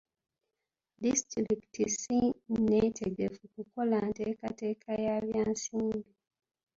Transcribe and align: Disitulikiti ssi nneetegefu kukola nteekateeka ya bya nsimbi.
Disitulikiti 1.03 1.83
ssi 1.91 2.19
nneetegefu 2.57 3.43
kukola 3.53 3.97
nteekateeka 4.09 4.91
ya 5.05 5.15
bya 5.27 5.43
nsimbi. 5.51 6.11